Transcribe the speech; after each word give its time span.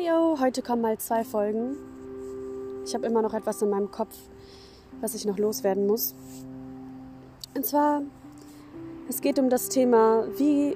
Heyo, 0.00 0.38
heute 0.40 0.62
kommen 0.62 0.80
mal 0.80 0.96
zwei 0.96 1.24
Folgen. 1.24 1.76
Ich 2.86 2.94
habe 2.94 3.06
immer 3.06 3.20
noch 3.20 3.34
etwas 3.34 3.60
in 3.60 3.68
meinem 3.68 3.90
Kopf, 3.90 4.16
was 5.02 5.14
ich 5.14 5.26
noch 5.26 5.36
loswerden 5.36 5.86
muss. 5.86 6.14
Und 7.54 7.66
zwar, 7.66 8.02
es 9.10 9.20
geht 9.20 9.38
um 9.38 9.50
das 9.50 9.68
Thema, 9.68 10.26
wie 10.38 10.74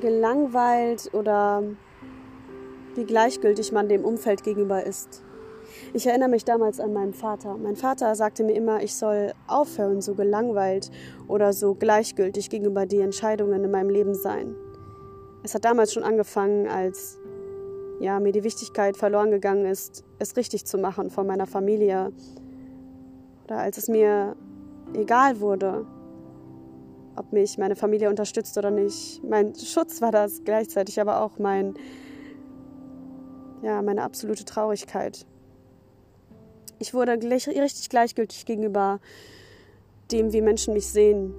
gelangweilt 0.00 1.10
oder 1.12 1.64
wie 2.94 3.04
gleichgültig 3.04 3.72
man 3.72 3.88
dem 3.88 4.04
Umfeld 4.04 4.44
gegenüber 4.44 4.84
ist. 4.84 5.24
Ich 5.92 6.06
erinnere 6.06 6.28
mich 6.28 6.44
damals 6.44 6.78
an 6.78 6.92
meinen 6.92 7.14
Vater. 7.14 7.56
Mein 7.56 7.74
Vater 7.74 8.14
sagte 8.14 8.44
mir 8.44 8.54
immer, 8.54 8.84
ich 8.84 8.94
soll 8.94 9.32
aufhören, 9.48 10.00
so 10.00 10.14
gelangweilt 10.14 10.92
oder 11.26 11.52
so 11.52 11.74
gleichgültig 11.74 12.50
gegenüber 12.50 12.86
die 12.86 13.00
Entscheidungen 13.00 13.64
in 13.64 13.70
meinem 13.72 13.90
Leben 13.90 14.14
sein. 14.14 14.54
Es 15.46 15.54
hat 15.54 15.64
damals 15.64 15.92
schon 15.92 16.02
angefangen, 16.02 16.66
als 16.66 17.20
ja, 18.00 18.18
mir 18.18 18.32
die 18.32 18.42
Wichtigkeit 18.42 18.96
verloren 18.96 19.30
gegangen 19.30 19.64
ist, 19.64 20.02
es 20.18 20.36
richtig 20.36 20.66
zu 20.66 20.76
machen 20.76 21.08
vor 21.08 21.22
meiner 21.22 21.46
Familie. 21.46 22.10
Oder 23.44 23.58
als 23.58 23.78
es 23.78 23.86
mir 23.86 24.34
egal 24.92 25.38
wurde, 25.38 25.86
ob 27.14 27.32
mich 27.32 27.58
meine 27.58 27.76
Familie 27.76 28.10
unterstützt 28.10 28.58
oder 28.58 28.72
nicht. 28.72 29.22
Mein 29.22 29.54
Schutz 29.54 30.02
war 30.02 30.10
das 30.10 30.42
gleichzeitig 30.42 31.00
aber 31.00 31.20
auch 31.20 31.38
mein, 31.38 31.74
ja, 33.62 33.82
meine 33.82 34.02
absolute 34.02 34.44
Traurigkeit. 34.44 35.24
Ich 36.80 36.92
wurde 36.92 37.16
gleich, 37.18 37.46
richtig 37.46 37.88
gleichgültig 37.88 38.46
gegenüber 38.46 38.98
dem, 40.10 40.32
wie 40.32 40.40
Menschen 40.40 40.74
mich 40.74 40.88
sehen. 40.88 41.32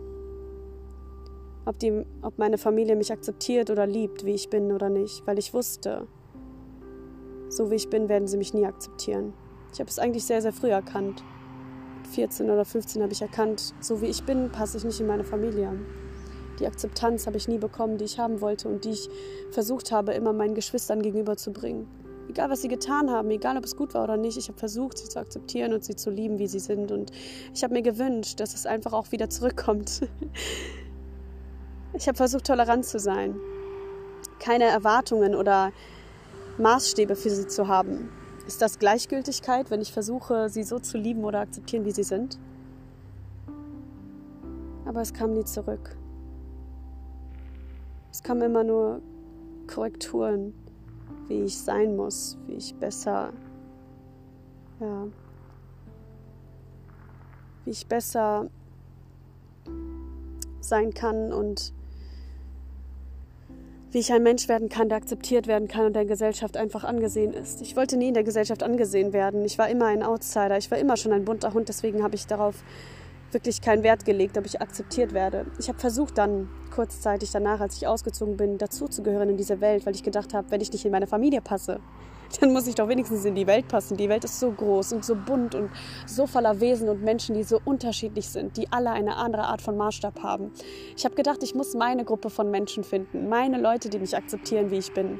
Ob, 1.68 1.78
die, 1.80 2.06
ob 2.22 2.38
meine 2.38 2.58
Familie 2.58 2.96
mich 2.96 3.12
akzeptiert 3.12 3.70
oder 3.70 3.86
liebt, 3.86 4.24
wie 4.24 4.32
ich 4.32 4.50
bin 4.50 4.72
oder 4.72 4.88
nicht. 4.88 5.28
Weil 5.28 5.38
ich 5.38 5.54
wusste, 5.54 6.08
so 7.50 7.70
wie 7.70 7.76
ich 7.76 7.90
bin, 7.90 8.08
werden 8.08 8.26
sie 8.26 8.38
mich 8.38 8.54
nie 8.54 8.66
akzeptieren. 8.66 9.34
Ich 9.74 9.82
habe 9.82 9.90
es 9.90 10.00
eigentlich 10.00 10.24
sehr, 10.24 10.42
sehr 10.42 10.54
früh 10.54 10.70
erkannt. 10.70 11.26
Mit 11.98 12.08
14 12.08 12.50
oder 12.50 12.64
15 12.64 13.04
habe 13.04 13.12
ich 13.12 13.22
erkannt, 13.22 13.74
so 13.82 14.02
wie 14.02 14.06
ich 14.06 14.24
bin, 14.24 14.50
passe 14.50 14.78
ich 14.78 14.86
nicht 14.86 15.02
in 15.02 15.08
meine 15.08 15.26
Familie. 15.26 15.78
Die 16.62 16.68
Akzeptanz 16.68 17.28
habe 17.28 17.36
ich 17.36 17.50
nie 17.50 17.58
bekommen, 17.58 17.98
die 17.98 18.06
ich 18.06 18.18
haben 18.18 18.40
wollte 18.40 18.70
und 18.70 18.86
die 18.86 18.92
ich 18.92 19.10
versucht 19.52 19.92
habe, 19.92 20.14
immer 20.14 20.32
meinen 20.32 20.56
Geschwistern 20.56 21.02
gegenüberzubringen. 21.02 21.86
Egal, 22.30 22.50
was 22.50 22.62
sie 22.62 22.70
getan 22.70 23.12
haben, 23.12 23.30
egal, 23.30 23.58
ob 23.58 23.66
es 23.66 23.76
gut 23.76 23.94
war 23.94 24.06
oder 24.06 24.16
nicht, 24.16 24.38
ich 24.38 24.48
habe 24.48 24.58
versucht, 24.58 25.00
sie 25.00 25.10
zu 25.10 25.20
akzeptieren 25.20 25.74
und 25.74 25.84
sie 25.84 25.98
zu 25.98 26.12
lieben, 26.12 26.40
wie 26.40 26.48
sie 26.48 26.60
sind. 26.60 26.94
Und 26.94 27.12
ich 27.54 27.62
habe 27.66 27.74
mir 27.74 27.82
gewünscht, 27.82 28.40
dass 28.40 28.54
es 28.54 28.66
einfach 28.66 28.94
auch 28.94 29.12
wieder 29.12 29.30
zurückkommt. 29.30 30.08
Ich 31.94 32.08
habe 32.08 32.18
versucht, 32.18 32.46
tolerant 32.46 32.86
zu 32.86 33.00
sein. 33.00 33.40
Keine 34.40 34.66
Erwartungen 34.66 35.36
oder 35.36 35.72
Maßstäbe 36.58 37.16
für 37.16 37.30
sie 37.30 37.48
zu 37.48 37.68
haben. 37.68 38.10
Ist 38.46 38.62
das 38.62 38.80
Gleichgültigkeit, 38.80 39.72
wenn 39.72 39.82
ich 39.82 39.92
versuche, 39.92 40.50
sie 40.50 40.64
so 40.64 40.80
zu 40.80 40.98
lieben 40.98 41.24
oder 41.24 41.40
akzeptieren, 41.40 41.86
wie 41.86 41.92
sie 41.92 42.04
sind? 42.04 42.40
Aber 44.86 45.02
es 45.02 45.14
kam 45.14 45.34
nie 45.34 45.44
zurück. 45.44 45.98
Es 48.12 48.24
kamen 48.24 48.42
immer 48.44 48.64
nur 48.64 49.02
Korrekturen 49.68 50.54
wie 51.28 51.44
ich 51.44 51.58
sein 51.58 51.96
muss, 51.96 52.38
wie 52.48 52.54
ich 52.54 52.76
besser, 52.76 53.34
ja, 54.80 55.08
wie 57.66 57.72
ich 57.72 57.88
besser 57.88 58.50
sein 60.60 60.94
kann 60.94 61.34
und 61.34 61.74
wie 63.92 64.00
ich 64.00 64.12
ein 64.12 64.24
Mensch 64.24 64.48
werden 64.48 64.70
kann, 64.70 64.90
der 64.90 64.98
akzeptiert 64.98 65.48
werden 65.48 65.68
kann 65.68 65.86
und 65.86 65.96
der 65.96 66.06
Gesellschaft 66.06 66.58
einfach 66.58 66.84
angesehen 66.84 67.34
ist. 67.34 67.62
Ich 67.62 67.76
wollte 67.76 67.98
nie 67.98 68.10
in 68.10 68.14
der 68.14 68.24
Gesellschaft 68.24 68.64
angesehen 68.64 69.14
werden. 69.14 69.46
Ich 69.46 69.58
war 69.58 69.70
immer 69.70 69.86
ein 69.86 70.04
Outsider. 70.04 70.58
Ich 70.58 70.70
war 70.70 70.78
immer 70.78 70.98
schon 70.98 71.14
ein 71.14 71.26
bunter 71.26 71.54
Hund. 71.54 71.70
Deswegen 71.70 72.04
habe 72.04 72.16
ich 72.16 72.28
darauf 72.28 72.56
wirklich 73.32 73.62
keinen 73.62 73.84
Wert 73.84 74.06
gelegt, 74.06 74.38
ob 74.38 74.46
ich 74.46 74.62
akzeptiert 74.62 75.14
werde. 75.14 75.46
Ich 75.60 75.70
habe 75.70 75.80
versucht 75.80 76.18
dann 76.18 76.50
kurzzeitig 76.74 77.32
danach, 77.32 77.60
als 77.60 77.78
ich 77.78 77.88
ausgezogen 77.88 78.38
bin, 78.38 78.58
dazuzugehören 78.58 79.30
in 79.30 79.38
diese 79.38 79.62
Welt, 79.62 79.86
weil 79.86 79.96
ich 79.96 80.04
gedacht 80.04 80.34
habe, 80.34 80.52
wenn 80.52 80.62
ich 80.62 80.72
nicht 80.72 80.86
in 80.86 80.92
meine 80.92 81.08
Familie 81.08 81.42
passe, 81.42 81.80
dann 82.40 82.54
muss 82.54 82.68
ich 82.68 82.76
doch 82.76 82.88
wenigstens 82.88 83.26
in 83.26 83.36
die 83.36 83.48
Welt 83.48 83.68
passen. 83.68 83.98
Die 83.98 84.10
Welt 84.10 84.24
ist 84.24 84.40
so 84.40 84.52
groß 84.52 84.94
und 84.94 85.06
so 85.06 85.16
bunt 85.16 85.56
und 85.56 85.70
so 86.06 86.28
voller 86.28 86.60
Wesen 86.60 86.90
und 86.90 87.04
Menschen, 87.04 87.36
die 87.36 87.44
so 87.44 87.60
unterschiedlich 87.64 88.28
sind, 88.30 88.58
die 88.58 88.72
alle 88.72 88.92
eine 88.92 89.16
andere 89.16 89.44
Art 89.44 89.62
von 89.62 89.78
Maßstab 89.78 90.22
haben. 90.22 90.52
Ich 90.96 91.06
habe 91.06 91.16
gedacht, 91.16 91.44
ich 91.44 91.56
muss 91.56 91.74
meine 91.74 92.06
Gruppe 92.06 92.30
von 92.30 92.52
Menschen 92.52 92.84
finden, 92.84 93.30
meine 93.30 93.60
Leute, 93.60 93.90
die 93.90 94.00
mich 94.00 94.16
akzeptieren, 94.16 94.72
wie 94.72 94.78
ich 94.78 94.94
bin. 94.94 95.20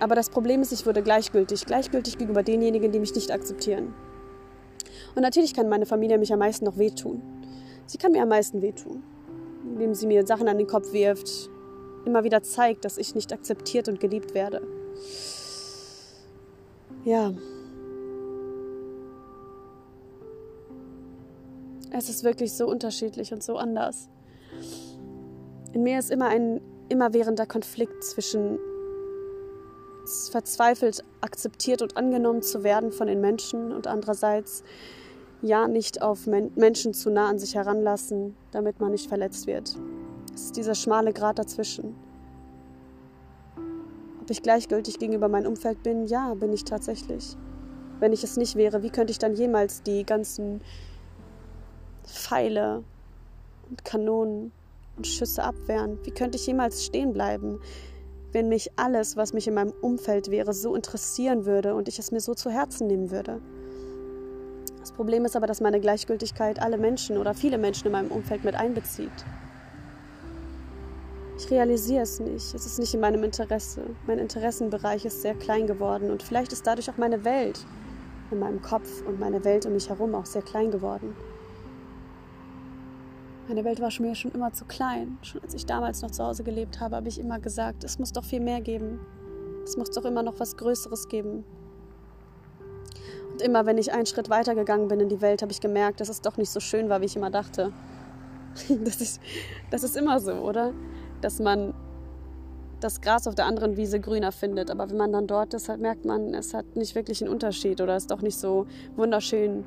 Aber 0.00 0.14
das 0.14 0.30
Problem 0.30 0.62
ist, 0.62 0.72
ich 0.72 0.86
wurde 0.86 1.02
gleichgültig, 1.02 1.64
gleichgültig 1.64 2.18
gegenüber 2.18 2.42
denjenigen, 2.42 2.92
die 2.92 3.00
mich 3.00 3.14
nicht 3.14 3.30
akzeptieren. 3.30 3.94
Und 5.14 5.22
natürlich 5.22 5.54
kann 5.54 5.68
meine 5.68 5.86
Familie 5.86 6.18
mich 6.18 6.32
am 6.32 6.38
meisten 6.38 6.66
noch 6.66 6.76
wehtun. 6.76 7.22
Sie 7.86 7.98
kann 7.98 8.12
mir 8.12 8.22
am 8.22 8.28
meisten 8.28 8.60
wehtun, 8.60 9.02
indem 9.64 9.94
sie 9.94 10.06
mir 10.06 10.26
Sachen 10.26 10.48
an 10.48 10.58
den 10.58 10.66
Kopf 10.66 10.92
wirft, 10.92 11.50
immer 12.04 12.24
wieder 12.24 12.42
zeigt, 12.42 12.84
dass 12.84 12.98
ich 12.98 13.14
nicht 13.14 13.32
akzeptiert 13.32 13.88
und 13.88 14.00
geliebt 14.00 14.34
werde. 14.34 14.62
Ja. 17.06 17.32
Es 21.92 22.08
ist 22.08 22.24
wirklich 22.24 22.52
so 22.52 22.66
unterschiedlich 22.66 23.32
und 23.32 23.44
so 23.44 23.56
anders. 23.56 24.08
In 25.72 25.84
mir 25.84 26.00
ist 26.00 26.10
immer 26.10 26.26
ein 26.26 26.60
immerwährender 26.88 27.46
Konflikt 27.46 28.02
zwischen 28.02 28.58
verzweifelt 30.32 31.04
akzeptiert 31.20 31.80
und 31.80 31.96
angenommen 31.96 32.42
zu 32.42 32.64
werden 32.64 32.90
von 32.90 33.06
den 33.06 33.20
Menschen 33.20 33.70
und 33.70 33.86
andererseits 33.86 34.64
ja 35.42 35.68
nicht 35.68 36.02
auf 36.02 36.26
Men 36.26 36.50
Menschen 36.56 36.92
zu 36.92 37.10
nah 37.10 37.28
an 37.28 37.38
sich 37.38 37.54
heranlassen, 37.54 38.36
damit 38.50 38.80
man 38.80 38.90
nicht 38.90 39.08
verletzt 39.08 39.46
wird. 39.46 39.76
Es 40.34 40.46
ist 40.46 40.56
dieser 40.56 40.74
schmale 40.74 41.12
Grat 41.12 41.38
dazwischen. 41.38 41.94
Ob 44.26 44.30
ich 44.32 44.42
gleichgültig 44.42 44.98
gegenüber 44.98 45.28
meinem 45.28 45.46
Umfeld 45.46 45.84
bin? 45.84 46.06
Ja, 46.06 46.34
bin 46.34 46.52
ich 46.52 46.64
tatsächlich. 46.64 47.36
Wenn 48.00 48.12
ich 48.12 48.24
es 48.24 48.36
nicht 48.36 48.56
wäre, 48.56 48.82
wie 48.82 48.90
könnte 48.90 49.12
ich 49.12 49.20
dann 49.20 49.36
jemals 49.36 49.84
die 49.84 50.04
ganzen 50.04 50.60
Pfeile 52.04 52.82
und 53.70 53.84
Kanonen 53.84 54.50
und 54.96 55.06
Schüsse 55.06 55.44
abwehren? 55.44 56.00
Wie 56.02 56.10
könnte 56.10 56.38
ich 56.38 56.44
jemals 56.48 56.84
stehen 56.84 57.12
bleiben, 57.12 57.60
wenn 58.32 58.48
mich 58.48 58.72
alles, 58.74 59.16
was 59.16 59.32
mich 59.32 59.46
in 59.46 59.54
meinem 59.54 59.72
Umfeld 59.80 60.28
wäre, 60.28 60.52
so 60.54 60.74
interessieren 60.74 61.46
würde 61.46 61.76
und 61.76 61.86
ich 61.86 62.00
es 62.00 62.10
mir 62.10 62.18
so 62.18 62.34
zu 62.34 62.50
Herzen 62.50 62.88
nehmen 62.88 63.12
würde? 63.12 63.40
Das 64.80 64.90
Problem 64.90 65.24
ist 65.24 65.36
aber, 65.36 65.46
dass 65.46 65.60
meine 65.60 65.78
Gleichgültigkeit 65.78 66.60
alle 66.60 66.78
Menschen 66.78 67.16
oder 67.16 67.32
viele 67.32 67.58
Menschen 67.58 67.86
in 67.86 67.92
meinem 67.92 68.10
Umfeld 68.10 68.42
mit 68.42 68.56
einbezieht. 68.56 69.24
Ich 71.38 71.50
realisiere 71.50 72.02
es 72.02 72.18
nicht. 72.18 72.54
Es 72.54 72.66
ist 72.66 72.78
nicht 72.78 72.94
in 72.94 73.00
meinem 73.00 73.22
Interesse. 73.22 73.82
Mein 74.06 74.18
Interessenbereich 74.18 75.04
ist 75.04 75.20
sehr 75.20 75.34
klein 75.34 75.66
geworden 75.66 76.10
und 76.10 76.22
vielleicht 76.22 76.52
ist 76.52 76.66
dadurch 76.66 76.88
auch 76.88 76.96
meine 76.96 77.24
Welt 77.24 77.64
in 78.30 78.38
meinem 78.38 78.62
Kopf 78.62 79.02
und 79.06 79.20
meine 79.20 79.44
Welt 79.44 79.66
um 79.66 79.74
mich 79.74 79.88
herum 79.88 80.14
auch 80.14 80.26
sehr 80.26 80.42
klein 80.42 80.70
geworden. 80.70 81.14
Meine 83.48 83.64
Welt 83.64 83.80
war 83.80 83.90
mir 84.00 84.14
schon 84.14 84.32
immer 84.32 84.52
zu 84.52 84.64
klein. 84.64 85.18
Schon 85.22 85.42
als 85.42 85.54
ich 85.54 85.66
damals 85.66 86.02
noch 86.02 86.10
zu 86.10 86.24
Hause 86.24 86.42
gelebt 86.42 86.80
habe, 86.80 86.96
habe 86.96 87.08
ich 87.08 87.20
immer 87.20 87.38
gesagt, 87.38 87.84
es 87.84 87.98
muss 87.98 88.12
doch 88.12 88.24
viel 88.24 88.40
mehr 88.40 88.60
geben. 88.60 88.98
Es 89.62 89.76
muss 89.76 89.90
doch 89.90 90.04
immer 90.04 90.22
noch 90.22 90.40
was 90.40 90.56
Größeres 90.56 91.06
geben. 91.08 91.44
Und 93.30 93.42
immer 93.42 93.66
wenn 93.66 93.78
ich 93.78 93.92
einen 93.92 94.06
Schritt 94.06 94.30
weitergegangen 94.30 94.88
bin 94.88 95.00
in 95.00 95.08
die 95.08 95.20
Welt, 95.20 95.42
habe 95.42 95.52
ich 95.52 95.60
gemerkt, 95.60 96.00
dass 96.00 96.08
es 96.08 96.22
doch 96.22 96.38
nicht 96.38 96.50
so 96.50 96.58
schön 96.58 96.88
war, 96.88 97.02
wie 97.02 97.04
ich 97.04 97.16
immer 97.16 97.30
dachte. 97.30 97.72
Das 98.84 99.02
ist, 99.02 99.20
das 99.70 99.84
ist 99.84 99.98
immer 99.98 100.18
so, 100.18 100.32
oder? 100.32 100.72
Dass 101.26 101.40
man 101.40 101.74
das 102.78 103.00
Gras 103.00 103.26
auf 103.26 103.34
der 103.34 103.46
anderen 103.46 103.76
Wiese 103.76 103.98
grüner 103.98 104.30
findet. 104.30 104.70
Aber 104.70 104.88
wenn 104.88 104.96
man 104.96 105.10
dann 105.12 105.26
dort 105.26 105.54
ist, 105.54 105.68
halt 105.68 105.80
merkt 105.80 106.04
man, 106.04 106.34
es 106.34 106.54
hat 106.54 106.76
nicht 106.76 106.94
wirklich 106.94 107.20
einen 107.20 107.32
Unterschied 107.32 107.80
oder 107.80 107.96
ist 107.96 108.12
doch 108.12 108.22
nicht 108.22 108.38
so 108.38 108.68
wunderschön, 108.94 109.64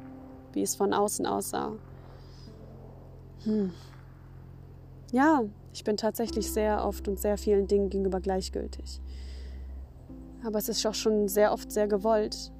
wie 0.54 0.62
es 0.62 0.78
von 0.78 0.94
außen 0.94 1.26
aussah. 1.26 1.74
Hm. 3.44 3.74
Ja, 5.12 5.44
ich 5.74 5.84
bin 5.84 5.98
tatsächlich 5.98 6.50
sehr 6.50 6.86
oft 6.86 7.10
und 7.10 7.20
sehr 7.20 7.38
vielen 7.38 7.68
Dingen 7.68 7.90
gegenüber 7.90 8.22
gleichgültig. 8.22 9.02
Aber 10.46 10.60
es 10.60 10.70
ist 10.70 10.86
auch 10.86 10.94
schon 10.94 11.28
sehr 11.28 11.52
oft 11.52 11.74
sehr 11.74 11.90
gewollt. 11.90 12.54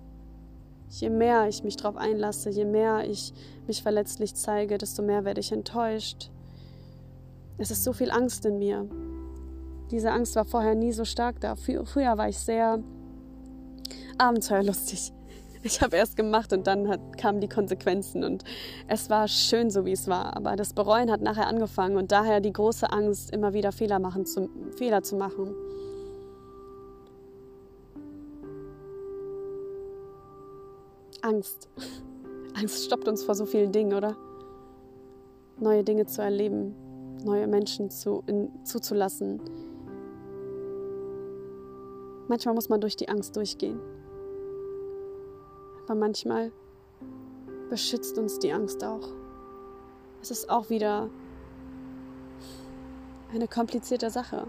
Je 0.90 1.10
mehr 1.10 1.48
ich 1.48 1.64
mich 1.64 1.78
darauf 1.78 1.96
einlasse, 1.96 2.50
je 2.50 2.66
mehr 2.66 3.10
ich 3.10 3.34
mich 3.66 3.82
verletzlich 3.82 4.36
zeige, 4.36 4.78
desto 4.78 5.04
mehr 5.04 5.24
werde 5.24 5.40
ich 5.40 5.54
enttäuscht 5.54 6.32
es 7.60 7.72
ist 7.72 7.84
so 7.84 7.94
viel 7.94 8.10
Angst 8.10 8.46
in 8.46 8.58
mir. 8.58 8.88
Diese 9.92 10.12
Angst 10.12 10.36
war 10.36 10.46
vorher 10.46 10.76
nie 10.76 10.94
so 10.94 11.04
stark 11.04 11.42
da. 11.42 11.56
Früher 11.56 12.18
war 12.18 12.30
ich 12.30 12.40
sehr 12.40 12.82
abenteuerlustig. 14.18 15.14
Ich 15.62 15.82
habe 15.82 15.98
erst 15.98 16.16
gemacht 16.16 16.54
und 16.54 16.68
dann 16.68 16.88
hat, 16.88 17.18
kamen 17.18 17.42
die 17.42 17.50
Konsequenzen 17.50 18.24
und 18.24 18.46
es 18.88 19.10
war 19.10 19.28
schön 19.28 19.70
so, 19.70 19.84
wie 19.84 19.92
es 19.92 20.08
war. 20.08 20.38
Aber 20.38 20.56
das 20.56 20.72
Bereuen 20.72 21.12
hat 21.12 21.20
nachher 21.20 21.48
angefangen 21.48 21.98
und 21.98 22.14
daher 22.14 22.40
die 22.40 22.54
große 22.54 22.90
Angst, 22.90 23.32
immer 23.32 23.52
wieder 23.52 23.74
Fehler, 23.74 24.00
machen 24.00 24.26
zu, 24.26 24.50
Fehler 24.78 25.04
zu 25.04 25.18
machen. 25.18 25.54
Angst. 31.22 31.68
Angst 32.58 32.86
stoppt 32.86 33.10
uns 33.10 33.24
vor 33.24 33.36
so 33.36 33.46
vielen 33.46 33.74
Dingen, 33.74 33.94
oder? 33.94 34.16
Neue 35.58 35.84
Dinge 35.84 36.06
zu 36.06 36.22
erleben, 36.22 36.74
neue 37.24 37.48
Menschen 37.48 37.90
zu, 37.90 38.24
in, 38.28 38.50
zuzulassen. 38.66 39.42
Manchmal 42.28 42.54
muss 42.54 42.70
man 42.70 42.82
durch 42.82 42.96
die 42.96 43.10
Angst 43.10 43.36
durchgehen. 43.36 43.80
Aber 45.86 45.96
manchmal 45.96 46.52
beschützt 47.70 48.18
uns 48.18 48.40
die 48.40 48.52
Angst 48.52 48.84
auch. 48.84 49.10
Es 50.22 50.32
ist 50.32 50.50
auch 50.50 50.70
wieder 50.70 51.10
eine 53.34 53.48
komplizierte 53.48 54.10
Sache. 54.10 54.48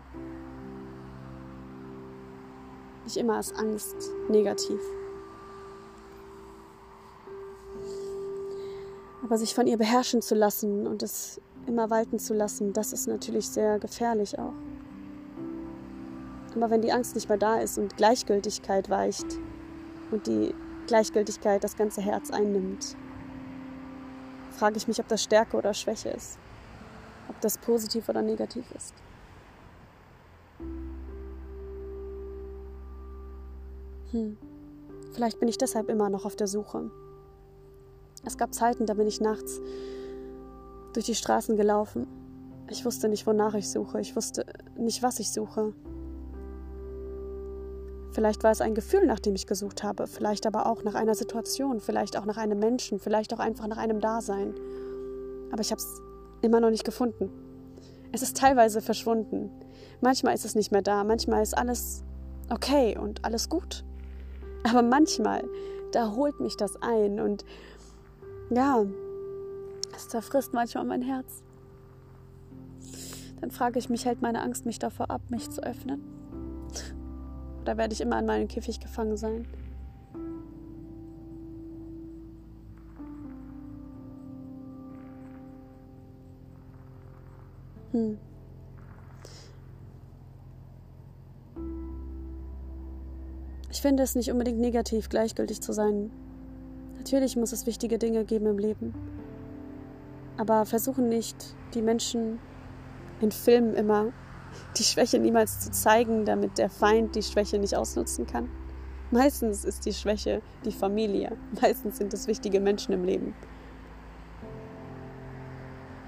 Nicht 3.05 3.17
immer 3.17 3.39
ist 3.41 3.55
Angst 3.57 3.97
negativ. 4.29 4.81
Aber 9.23 9.39
sich 9.39 9.55
von 9.55 9.67
ihr 9.67 9.79
beherrschen 9.79 10.23
zu 10.23 10.35
lassen 10.35 10.87
und 10.87 11.03
es 11.03 11.41
immer 11.71 11.89
walten 11.89 12.19
zu 12.19 12.35
lassen, 12.35 12.73
das 12.73 12.93
ist 12.93 13.07
natürlich 13.07 13.49
sehr 13.49 13.79
gefährlich 13.79 14.39
auch. 14.39 14.53
Aber 16.57 16.69
wenn 16.69 16.83
die 16.83 16.93
Angst 16.93 17.15
nicht 17.15 17.29
mehr 17.29 17.39
da 17.39 17.61
ist 17.61 17.79
und 17.79 17.97
Gleichgültigkeit 17.97 18.91
weicht 18.91 19.27
und 20.11 20.27
die 20.27 20.53
Gleichgültigkeit 20.89 21.63
das 21.63 21.77
ganze 21.77 22.03
Herz 22.03 22.31
einnimmt, 22.31 22.97
frage 24.51 24.77
ich 24.77 24.89
mich, 24.89 24.99
ob 24.99 25.07
das 25.07 25.23
Stärke 25.23 25.57
oder 25.57 25.73
Schwäche 25.73 26.11
ist, 26.11 26.39
ob 27.29 27.41
das 27.41 27.57
positiv 27.57 28.09
oder 28.09 28.21
negativ 28.21 28.65
ist. 28.73 28.93
Hm. 34.11 34.37
Vielleicht 35.13 35.39
bin 35.39 35.49
ich 35.49 35.57
deshalb 35.57 35.89
immer 35.89 36.11
noch 36.11 36.25
auf 36.25 36.35
der 36.35 36.49
Suche. 36.49 36.91
Es 38.25 38.37
gab 38.37 38.53
Zeiten, 38.53 38.87
da 38.87 38.95
bin 38.95 39.07
ich 39.07 39.21
nachts 39.21 39.61
durch 40.93 41.07
die 41.07 41.15
Straßen 41.15 41.57
gelaufen. 41.57 42.07
Ich 42.69 42.85
wusste 42.85 43.09
nicht, 43.09 43.27
wonach 43.27 43.55
ich 43.55 43.69
suche. 43.69 44.01
Ich 44.01 44.15
wusste 44.17 44.47
nicht, 44.77 45.03
was 45.03 45.19
ich 45.19 45.33
suche. 45.33 45.73
Vielleicht 48.13 48.43
war 48.43 48.51
es 48.51 48.61
ein 48.61 48.75
Gefühl, 48.75 49.07
nach 49.07 49.21
dem 49.21 49.35
ich 49.35 49.47
gesucht 49.47 49.85
habe, 49.85 50.07
vielleicht 50.07 50.47
aber 50.47 50.67
auch 50.67 50.83
nach 50.83 50.95
einer 50.95 51.15
Situation, 51.15 51.81
vielleicht 51.81 52.17
auch 52.17 52.25
nach 52.25 52.37
einem 52.37 52.59
Menschen, 52.59 52.99
vielleicht 52.99 53.33
auch 53.33 53.39
einfach 53.39 53.69
nach 53.69 53.77
einem 53.77 54.01
Dasein. 54.01 54.55
Aber 55.53 55.61
ich 55.61 55.71
habe 55.71 55.81
es 55.81 56.01
immer 56.43 56.61
noch 56.61 56.71
nicht 56.71 56.85
gefunden. 56.85 57.31
Es 58.13 58.23
ist 58.23 58.37
teilweise 58.37 58.81
verschwunden. 58.81 59.51
Manchmal 60.01 60.35
ist 60.35 60.45
es 60.45 60.57
nicht 60.57 60.73
mehr 60.73 60.83
da, 60.83 61.05
manchmal 61.05 61.43
ist 61.43 61.57
alles 61.57 62.03
okay 62.51 62.99
und 62.99 63.25
alles 63.25 63.49
gut. 63.49 63.85
Aber 64.69 64.83
manchmal, 64.83 65.45
da 65.93 66.13
holt 66.15 66.41
mich 66.41 66.57
das 66.57 66.83
ein 66.83 67.21
und 67.21 67.45
ja, 68.51 68.85
es 70.01 70.09
zerfrisst 70.09 70.53
manchmal 70.53 70.85
mein 70.85 71.03
Herz. 71.03 71.43
Dann 73.41 73.51
frage 73.51 73.79
ich 73.79 73.89
mich, 73.89 74.05
hält 74.05 74.23
meine 74.23 74.43
Angst 74.43 74.67
mich 74.67 74.79
davor 74.79 75.11
ab, 75.11 75.23
mich 75.31 75.49
zu 75.51 75.63
öffnen? 75.63 76.03
Oder 77.63 77.77
werde 77.77 77.93
ich 77.93 78.01
immer 78.01 78.19
in 78.19 78.27
meinem 78.27 78.49
Käfig 78.49 78.81
gefangen 78.81 79.17
sein? 79.17 79.47
Hm. 87.93 88.19
Ich 93.71 93.83
finde 93.83 94.03
es 94.03 94.15
nicht 94.15 94.31
unbedingt 94.31 94.59
negativ, 94.59 95.09
gleichgültig 95.09 95.61
zu 95.61 95.73
sein. 95.73 96.11
Natürlich 96.99 97.37
muss 97.37 97.53
es 97.53 97.67
wichtige 97.67 97.99
Dinge 97.99 98.25
geben 98.25 98.47
im 98.47 98.59
Leben. 98.59 99.20
Aber 100.41 100.65
versuchen 100.65 101.11
nicht, 101.11 101.55
die 101.75 101.83
Menschen 101.83 102.39
in 103.21 103.31
Filmen 103.31 103.75
immer 103.75 104.11
die 104.79 104.85
Schwäche 104.85 105.19
niemals 105.19 105.61
zu 105.61 105.71
zeigen, 105.71 106.25
damit 106.25 106.57
der 106.57 106.71
Feind 106.71 107.15
die 107.15 107.23
Schwäche 107.23 107.59
nicht 107.59 107.77
ausnutzen 107.77 108.27
kann. 108.27 108.49
Meistens 109.11 109.67
ist 109.67 109.85
die 109.85 109.93
Schwäche 109.93 110.41
die 110.65 110.73
Familie. 110.73 111.37
Meistens 111.61 111.99
sind 111.99 112.15
es 112.15 112.27
wichtige 112.27 112.59
Menschen 112.59 112.95
im 112.95 113.05
Leben. 113.05 113.35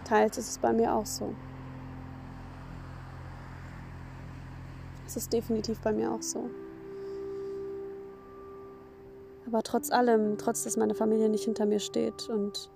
Teils 0.04 0.38
ist 0.38 0.48
es 0.48 0.58
bei 0.58 0.72
mir 0.72 0.94
auch 0.94 1.04
so. 1.04 1.34
Es 5.06 5.18
ist 5.18 5.30
definitiv 5.30 5.78
bei 5.80 5.92
mir 5.92 6.10
auch 6.10 6.22
so. 6.22 6.48
Aber 9.46 9.62
trotz 9.62 9.90
allem, 9.90 10.38
trotz 10.38 10.64
dass 10.64 10.78
meine 10.78 10.94
Familie 10.94 11.28
nicht 11.28 11.44
hinter 11.44 11.66
mir 11.66 11.80
steht 11.80 12.30
und 12.30 12.70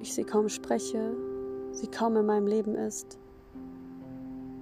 ich 0.00 0.14
sie 0.14 0.24
kaum 0.24 0.48
spreche, 0.48 1.14
sie 1.72 1.86
kaum 1.86 2.16
in 2.16 2.26
meinem 2.26 2.46
Leben 2.46 2.74
ist, 2.74 3.18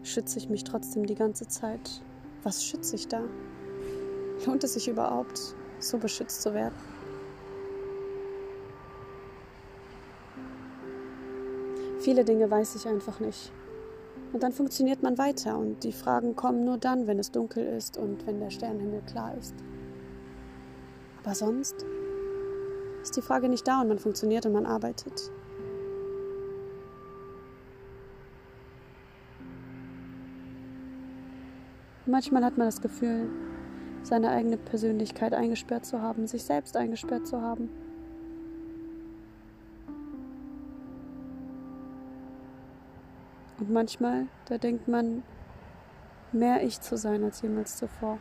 schütze 0.03 0.39
ich 0.39 0.49
mich 0.49 0.65
trotzdem 0.65 1.07
die 1.07 1.15
ganze 1.15 1.47
Zeit. 1.49 2.03
Was 2.43 2.65
schütze 2.65 2.97
ich 2.97 3.09
da? 3.09 3.23
Lohnt 4.47 4.65
es 4.65 4.75
sich 4.75 4.89
überhaupt, 4.89 5.55
so 5.79 5.99
beschützt 5.99 6.43
zu 6.43 6.55
werden? 6.55 6.75
Viele 12.01 12.25
Dinge 12.25 12.49
weiß 12.51 12.77
ich 12.77 12.87
einfach 12.87 13.19
nicht. 13.19 13.51
Und 14.33 14.43
dann 14.43 14.53
funktioniert 14.53 15.03
man 15.03 15.19
weiter 15.19 15.59
und 15.59 15.83
die 15.83 15.93
Fragen 15.93 16.37
kommen 16.37 16.65
nur 16.65 16.79
dann, 16.79 17.07
wenn 17.07 17.19
es 17.19 17.33
dunkel 17.33 17.65
ist 17.65 17.97
und 17.97 18.27
wenn 18.27 18.39
der 18.39 18.51
Sternenhimmel 18.51 19.03
klar 19.03 19.35
ist. 19.37 19.55
Aber 21.23 21.35
sonst 21.35 21.85
ist 23.07 23.17
die 23.17 23.23
Frage 23.23 23.49
nicht 23.49 23.69
da 23.69 23.81
und 23.83 23.89
man 23.89 24.01
funktioniert 24.01 24.47
und 24.47 24.53
man 24.53 24.67
arbeitet. 24.67 25.31
Manchmal 32.05 32.45
hat 32.45 32.59
man 32.59 32.67
das 32.67 32.81
Gefühl, 32.81 33.29
seine 34.03 34.31
eigene 34.31 34.57
Persönlichkeit 34.57 35.35
eingesperrt 35.35 35.87
zu 35.87 36.03
haben, 36.03 36.27
sich 36.27 36.43
selbst 36.43 36.77
eingesperrt 36.77 37.29
zu 37.29 37.41
haben. 37.41 37.69
Und 43.61 43.71
manchmal, 43.71 44.27
da 44.47 44.59
denkt 44.59 44.89
man, 44.89 45.23
mehr 46.33 46.65
ich 46.65 46.81
zu 46.81 46.97
sein 46.97 47.23
als 47.23 47.41
jemals 47.43 47.77
zuvor. 47.77 48.19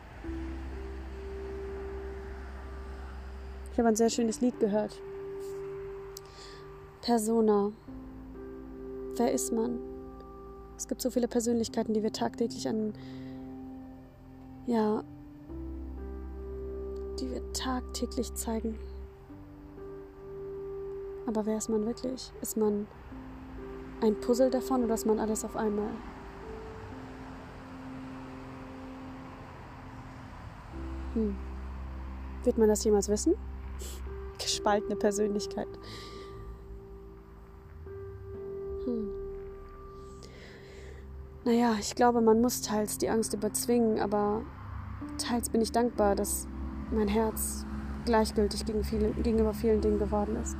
Ich 3.76 3.78
habe 3.78 3.90
ein 3.90 3.94
sehr 3.96 4.08
schönes 4.08 4.40
Lied 4.40 4.58
gehört. 4.58 4.98
Persona. 7.02 7.72
Wer 9.16 9.32
ist 9.32 9.52
man? 9.52 9.78
Es 10.78 10.88
gibt 10.88 11.02
so 11.02 11.10
viele 11.10 11.28
Persönlichkeiten, 11.28 11.92
die 11.92 12.02
wir 12.02 12.10
tagtäglich 12.10 12.66
an 12.66 12.94
ja, 14.64 15.04
die 17.20 17.30
wir 17.30 17.52
tagtäglich 17.52 18.32
zeigen. 18.32 18.78
Aber 21.26 21.44
wer 21.44 21.58
ist 21.58 21.68
man 21.68 21.84
wirklich? 21.84 22.32
Ist 22.40 22.56
man 22.56 22.86
ein 24.00 24.18
Puzzle 24.22 24.48
davon 24.48 24.84
oder 24.84 24.94
ist 24.94 25.04
man 25.04 25.18
alles 25.18 25.44
auf 25.44 25.54
einmal? 25.54 25.90
Hm. 31.12 31.36
Wird 32.42 32.56
man 32.56 32.68
das 32.68 32.82
jemals 32.82 33.10
wissen? 33.10 33.34
Gespaltene 34.66 34.96
Persönlichkeit. 34.96 35.68
Hm. 38.84 39.10
Naja, 41.44 41.76
ich 41.78 41.94
glaube, 41.94 42.20
man 42.20 42.40
muss 42.40 42.62
teils 42.62 42.98
die 42.98 43.08
Angst 43.08 43.32
überzwingen, 43.32 44.00
aber 44.00 44.42
teils 45.18 45.50
bin 45.50 45.60
ich 45.60 45.70
dankbar, 45.70 46.16
dass 46.16 46.48
mein 46.90 47.06
Herz 47.06 47.64
gleichgültig 48.06 48.64
gegen 48.64 48.82
viele, 48.82 49.12
gegenüber 49.12 49.54
vielen 49.54 49.80
Dingen 49.80 50.00
geworden 50.00 50.34
ist. 50.34 50.56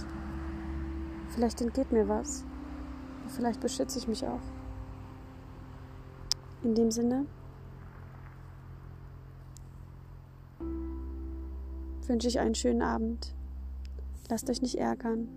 Vielleicht 1.31 1.61
entgeht 1.61 1.91
mir 1.91 2.09
was. 2.09 2.45
Vielleicht 3.27 3.61
beschütze 3.61 3.99
ich 3.99 4.07
mich 4.07 4.25
auch. 4.25 4.39
In 6.63 6.77
dem 6.77 6.93
Sinne 6.93 7.27
wünsche 12.07 12.29
ich 12.29 12.39
einen 12.39 12.55
schönen 12.55 12.83
Abend. 12.83 13.35
Lasst 14.29 14.51
euch 14.51 14.63
nicht 14.63 14.77
ärgern. 14.77 15.29